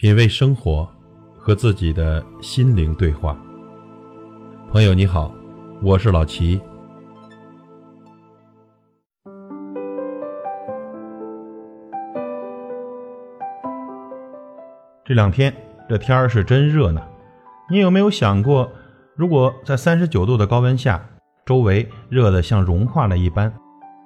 [0.00, 0.88] 品味生活，
[1.36, 3.36] 和自己的心灵对话。
[4.72, 5.30] 朋友你好，
[5.82, 6.58] 我是老齐。
[15.04, 15.54] 这两天
[15.86, 17.02] 这天儿是真热呢。
[17.70, 18.72] 你有没有想过，
[19.14, 21.10] 如果在三十九度的高温下，
[21.44, 23.52] 周围热得像融化了一般，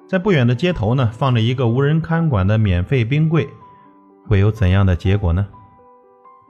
[0.09, 3.49] 在不远的街头呢，放着一个无人看管的免费冰柜，
[4.27, 5.47] 会有怎样的结果呢？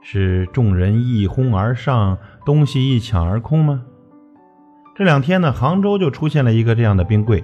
[0.07, 3.81] 是众人一哄而上，东西一抢而空吗？
[4.95, 7.43] 这两天呢，杭州就出现了一个这样的冰柜，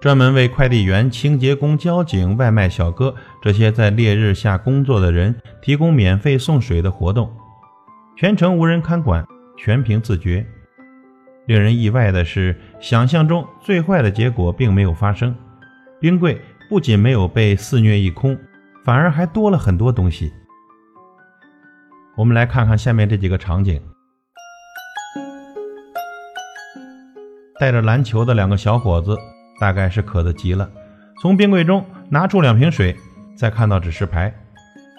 [0.00, 7.28] 专门为快递员、清洁工、交警、外卖小哥这些在烈日下工作的人提供免费送水的活动，
[8.16, 10.46] 全程无人看管，全凭自觉。
[11.46, 15.34] 令人意外的是，想象中最坏的结果并没有发生，
[16.00, 18.38] 冰柜不仅没有被肆虐一空，
[18.84, 20.32] 反而还多了很多东西。
[22.18, 23.80] 我们来看看下面这几个场景：
[27.60, 29.16] 带着篮球的两个小伙子，
[29.60, 30.68] 大概是渴得急了，
[31.22, 32.96] 从冰柜中拿出两瓶水，
[33.36, 34.34] 再看到指示牌，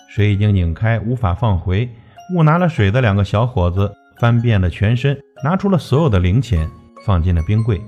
[0.08, 1.90] 水已经拧开，无法放回。
[2.34, 6.70] 误拿了水的两个小伙子翻遍了全身，拿出了所有的零钱，
[7.06, 7.82] 放进了冰柜。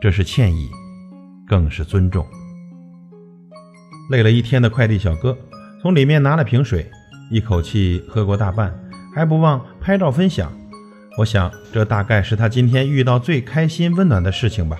[0.00, 0.70] 这是歉意，
[1.48, 2.24] 更是尊重。
[4.12, 5.36] 累了一天的快递小哥
[5.82, 6.88] 从里面拿了瓶水。
[7.30, 8.72] 一口气喝过大半，
[9.14, 10.52] 还不忘拍照分享。
[11.18, 14.78] 我想，这大概是他今天遇到最开心、温暖的事情吧。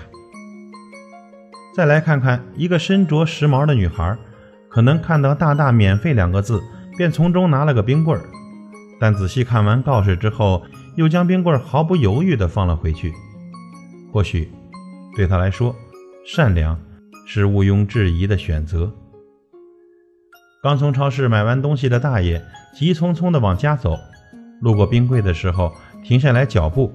[1.75, 4.17] 再来看看一个身着时髦的女孩，
[4.69, 6.61] 可能看到大大“免费”两个字，
[6.97, 8.25] 便从中拿了个冰棍儿。
[8.99, 10.63] 但仔细看完告示之后，
[10.95, 13.13] 又将冰棍儿毫不犹豫地放了回去。
[14.11, 14.49] 或许，
[15.15, 15.75] 对她来说，
[16.25, 16.79] 善良
[17.25, 18.89] 是毋庸置疑的选择。
[20.65, 23.99] 刚从超市买完东西的大爷急匆匆地往家走，
[24.61, 25.71] 路过冰柜的时候
[26.03, 26.91] 停下来脚步，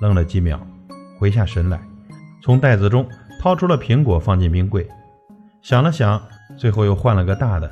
[0.00, 0.60] 愣了几秒，
[1.20, 1.80] 回下神来，
[2.42, 4.88] 从袋子中掏出了苹果放进冰柜，
[5.62, 6.20] 想了想，
[6.56, 7.70] 最后又换了个大的。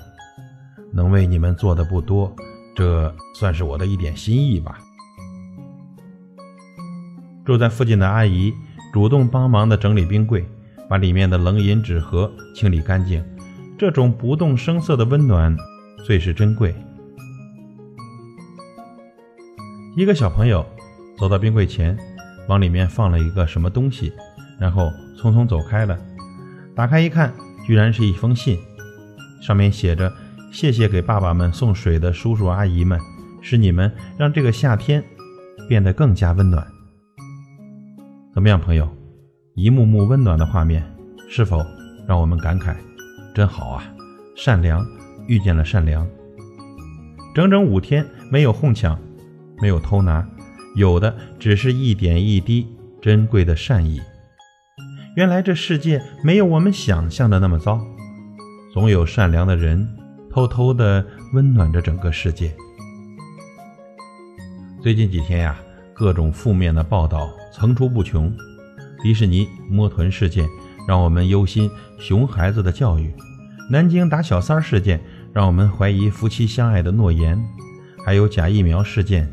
[0.95, 2.33] 能为你们做的不多，
[2.77, 4.79] 这算是我的一点心意吧。
[7.45, 8.55] 住在附近的阿姨
[8.93, 10.49] 主动帮忙的整理冰柜，
[10.89, 13.21] 把里面的冷饮纸盒清理干净。
[13.81, 15.57] 这种不动声色的温暖
[16.05, 16.75] 最是珍贵。
[19.97, 20.63] 一个小朋友
[21.19, 21.97] 走到冰柜前，
[22.47, 24.13] 往里面放了一个什么东西，
[24.61, 25.99] 然后匆匆走开了。
[26.77, 27.33] 打开一看，
[27.67, 28.59] 居然是一封信，
[29.41, 30.13] 上面写着
[30.53, 33.01] ：“谢谢给爸爸们送水的叔叔阿姨们，
[33.41, 35.03] 是你们让这个夏天
[35.67, 36.67] 变得更加温暖。”
[38.35, 38.87] 怎么样，朋友？
[39.55, 40.85] 一幕幕温暖的画面，
[41.31, 41.65] 是否
[42.07, 42.77] 让我们感慨？
[43.35, 43.95] 真好啊！
[44.37, 44.87] 善良
[45.27, 46.07] 遇见了善良，
[47.35, 48.99] 整整五天没有哄抢，
[49.61, 50.27] 没有偷拿，
[50.77, 52.67] 有的只是一点一滴
[53.01, 54.01] 珍贵的善意。
[55.17, 57.81] 原来这世界没有我们想象的那么糟，
[58.73, 59.87] 总有善良的人
[60.31, 61.05] 偷偷的
[61.35, 62.55] 温暖着整个世界。
[64.81, 65.61] 最近几天呀，
[65.93, 68.35] 各种负面的报道层出不穷，
[69.03, 70.49] 迪士尼摸臀事件。
[70.91, 71.71] 让我们忧心
[72.01, 73.15] 熊孩子的教育，
[73.71, 75.01] 南京打小三事件
[75.33, 77.41] 让我们怀疑夫妻相爱的诺言，
[78.05, 79.33] 还有假疫苗事件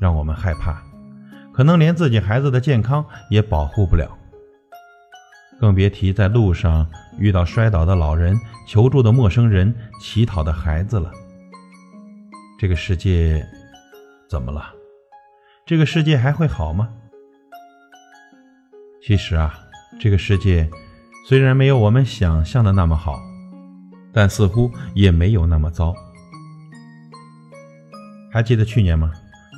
[0.00, 0.82] 让我们害怕，
[1.52, 4.16] 可能连自己孩子的健康也保护不了，
[5.60, 6.88] 更别提在路上
[7.18, 8.34] 遇到摔倒的老人、
[8.66, 11.12] 求助的陌生人、乞讨的孩子了。
[12.58, 13.46] 这个世界
[14.26, 14.72] 怎么了？
[15.66, 16.88] 这个世界还会好吗？
[19.02, 19.54] 其实啊，
[20.00, 20.66] 这个世界。
[21.26, 23.18] 虽然没有我们想象的那么好，
[24.12, 25.94] 但似乎也没有那么糟。
[28.30, 29.10] 还记得去年吗？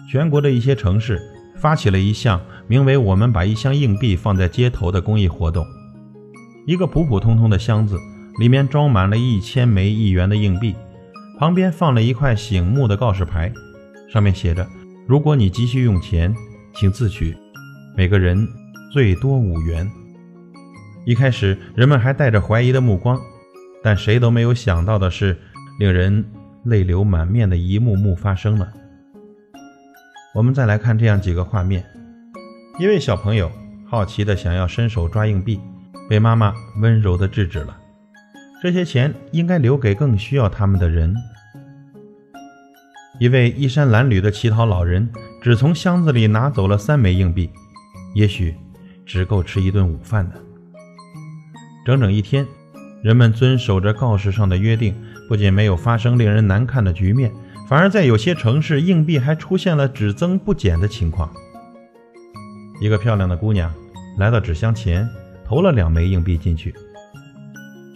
[0.09, 1.21] 全国的一些城市
[1.57, 5.67] 发起了一项名为“我们把一箱硬币放在街头”的公益活动。
[6.69, 7.99] 一个普普通通的箱子，
[8.39, 10.73] 里面装满了一千枚一元的硬币，
[11.37, 13.53] 旁边放了一块醒目的告示牌，
[14.09, 14.65] 上面写着
[15.09, 16.33] ：“如果你急需用钱，
[16.77, 17.37] 请自取，
[17.97, 18.47] 每个人
[18.93, 19.91] 最多五元。”
[21.07, 23.17] 一开始，人们还带着怀疑的目光，
[23.81, 25.39] 但谁都没有想到的是，
[25.79, 26.25] 令人
[26.65, 28.69] 泪流满面的一幕幕发生了。
[30.35, 31.85] 我们再来看这样几个画面：
[32.81, 33.53] 一位小朋友
[33.87, 35.61] 好奇地想要伸手抓硬币，
[36.11, 37.79] 被妈妈温柔地制止了。
[38.61, 41.15] 这些钱应该留给更需要他们的人。
[43.21, 45.09] 一位衣衫褴褛的乞讨老人
[45.41, 47.49] 只从箱子里拿走了三枚硬币，
[48.17, 48.57] 也许
[49.05, 50.43] 只够吃一顿午饭的。
[51.87, 52.45] 整整一天，
[53.01, 54.93] 人们遵守着告示上的约定，
[55.29, 57.33] 不仅没有发生令人难看的局面，
[57.69, 61.33] 反而在有些城市，硬币还出现了只增不减的情况。
[62.81, 63.73] 一个漂亮的姑娘
[64.19, 65.09] 来到纸箱前，
[65.45, 66.75] 投了两枚硬币进去。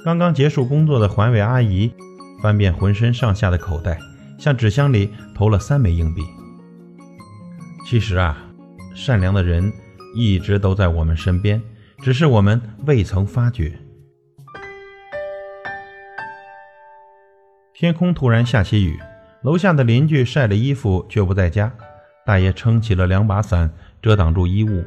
[0.05, 1.93] 刚刚结束工作的环卫阿姨
[2.41, 3.99] 翻遍浑身上下的口袋，
[4.39, 6.23] 向纸箱里投了三枚硬币。
[7.85, 8.39] 其实啊，
[8.95, 9.73] 善良的人
[10.15, 11.61] 一直都在我们身边，
[12.03, 13.73] 只是我们未曾发觉。
[17.75, 18.99] 天空突然下起雨，
[19.43, 21.73] 楼下的邻居晒了衣服却不在家，
[22.25, 23.71] 大爷撑起了两把伞
[24.01, 24.85] 遮挡住衣物。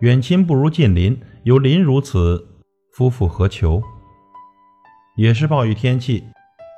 [0.00, 2.48] 远亲不如近邻，有邻如此，
[2.92, 3.82] 夫复何求？
[5.16, 6.24] 也是暴雨天气，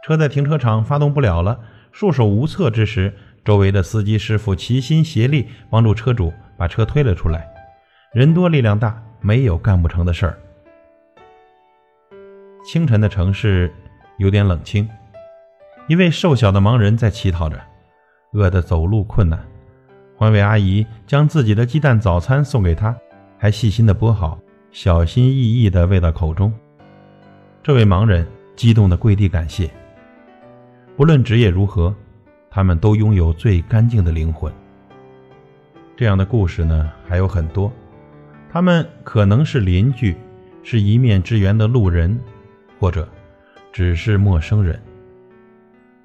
[0.04, 1.60] 车在停车场发动不了了。
[1.92, 3.14] 束手无策之时，
[3.44, 7.46] 周围的司机师傅齐心协力，帮助车主把车推了出来。
[8.12, 10.38] 人多力量大，没有干不成的事儿。
[12.64, 13.72] 清晨的城市
[14.18, 14.88] 有点冷清，
[15.88, 17.58] 一位瘦小的盲人在乞讨着，
[18.32, 19.42] 饿得走路困难。
[20.16, 22.96] 环卫阿姨将自己的鸡蛋早餐送给他，
[23.38, 24.38] 还细心的剥好，
[24.70, 26.52] 小心翼翼地喂到口中。
[27.62, 29.68] 这位盲人激动地跪地感谢。
[30.96, 31.92] 不论职业如何，
[32.50, 34.52] 他们都拥有最干净的灵魂。
[35.96, 37.72] 这样的故事呢还有很多，
[38.52, 40.14] 他们可能是邻居，
[40.62, 42.20] 是一面之缘的路人，
[42.78, 43.08] 或者
[43.72, 44.78] 只是陌生人。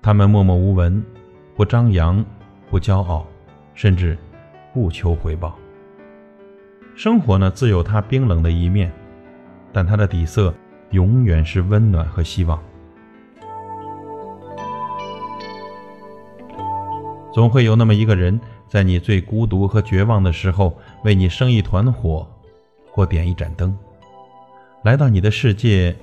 [0.01, 1.03] 他们默默无闻，
[1.57, 2.23] 不张扬，
[2.69, 3.27] 不骄傲，
[3.73, 4.17] 甚至
[4.73, 5.59] 不求回报。
[6.95, 8.93] 生活呢自有它冰冷的一面，
[9.73, 10.53] 但它的底色。
[10.91, 12.57] 永远是温暖和希望。
[17.33, 18.39] 总会有那么一个人，
[18.69, 22.25] 在你最孤独和绝望的时候，为你生一团火，
[22.97, 23.77] 或点一盏灯，
[24.83, 25.95] 来到你的世界，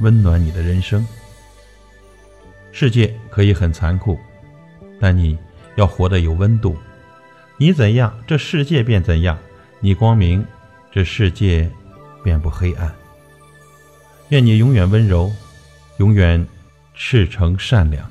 [0.00, 1.06] 温暖你的人生。
[2.72, 4.18] 世界可以很残酷，
[4.98, 5.38] 但你
[5.76, 6.78] 要活得有温度。
[7.58, 9.36] 你怎样，这世界便怎样；
[9.80, 10.42] 你光明，
[10.90, 11.70] 这世界
[12.22, 12.90] 便不黑暗。
[14.30, 15.30] 愿你永远温柔，
[15.98, 16.48] 永远
[16.94, 18.10] 赤诚善良。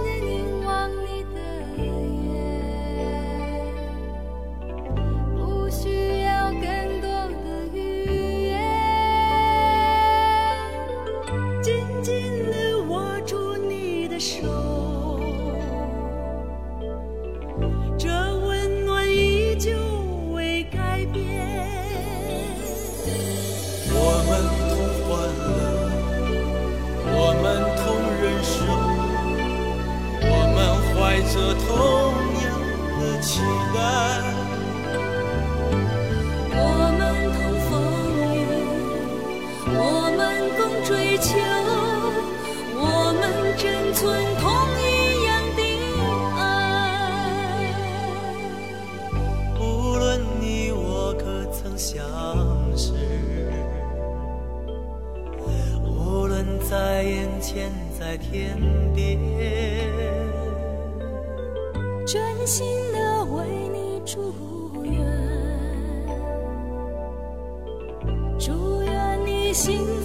[33.21, 33.39] 期
[33.71, 33.77] 待，
[36.53, 36.59] 我
[36.97, 37.01] 们
[37.31, 37.37] 同
[37.69, 37.71] 风
[38.33, 38.35] 雨，
[39.77, 39.79] 我
[40.17, 40.19] 们
[40.57, 40.89] 共追
[41.19, 41.29] 求，
[42.75, 42.83] 我
[43.13, 43.21] 们
[43.57, 43.63] 珍
[43.93, 44.01] 存
[44.41, 44.43] 同
[44.81, 44.83] 一
[45.27, 45.59] 样的
[46.35, 46.41] 爱。
[49.59, 49.61] 无
[49.97, 50.01] 论
[50.39, 52.01] 你我可曾相
[52.75, 52.91] 识，
[55.85, 58.57] 无论在眼前，在天
[58.95, 59.19] 边。
[62.03, 62.97] 真心的
[64.13, 64.19] 祝
[64.83, 64.93] 愿，
[68.37, 70.00] 祝愿你幸福。